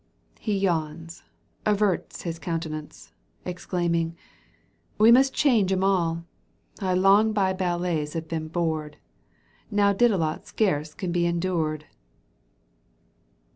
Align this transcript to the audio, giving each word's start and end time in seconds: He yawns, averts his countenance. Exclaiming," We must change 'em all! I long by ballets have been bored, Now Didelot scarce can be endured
He 0.39 0.57
yawns, 0.57 1.21
averts 1.63 2.23
his 2.23 2.39
countenance. 2.39 3.13
Exclaiming," 3.45 4.15
We 4.97 5.11
must 5.11 5.31
change 5.31 5.71
'em 5.71 5.83
all! 5.83 6.25
I 6.79 6.95
long 6.95 7.33
by 7.33 7.53
ballets 7.53 8.13
have 8.13 8.27
been 8.27 8.47
bored, 8.47 8.97
Now 9.69 9.93
Didelot 9.93 10.47
scarce 10.47 10.95
can 10.95 11.11
be 11.11 11.27
endured 11.27 11.85